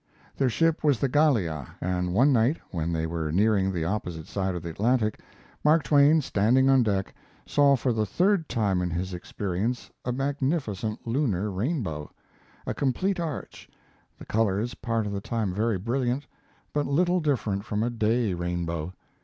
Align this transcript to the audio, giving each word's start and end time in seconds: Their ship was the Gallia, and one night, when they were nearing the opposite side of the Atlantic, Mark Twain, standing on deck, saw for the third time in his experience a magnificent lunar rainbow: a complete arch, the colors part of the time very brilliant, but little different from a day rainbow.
Their 0.35 0.49
ship 0.49 0.83
was 0.83 0.99
the 0.99 1.07
Gallia, 1.07 1.75
and 1.79 2.11
one 2.11 2.33
night, 2.33 2.57
when 2.71 2.91
they 2.91 3.05
were 3.05 3.31
nearing 3.31 3.71
the 3.71 3.85
opposite 3.85 4.25
side 4.25 4.55
of 4.55 4.63
the 4.63 4.69
Atlantic, 4.71 5.19
Mark 5.63 5.83
Twain, 5.83 6.21
standing 6.21 6.71
on 6.71 6.81
deck, 6.81 7.13
saw 7.45 7.75
for 7.75 7.93
the 7.93 8.07
third 8.07 8.49
time 8.49 8.81
in 8.81 8.89
his 8.89 9.13
experience 9.13 9.91
a 10.03 10.11
magnificent 10.11 11.05
lunar 11.05 11.51
rainbow: 11.51 12.09
a 12.65 12.73
complete 12.73 13.19
arch, 13.19 13.69
the 14.17 14.25
colors 14.25 14.73
part 14.73 15.05
of 15.05 15.11
the 15.11 15.21
time 15.21 15.53
very 15.53 15.77
brilliant, 15.77 16.25
but 16.73 16.87
little 16.87 17.19
different 17.19 17.63
from 17.63 17.83
a 17.83 17.91
day 17.91 18.33
rainbow. 18.33 18.95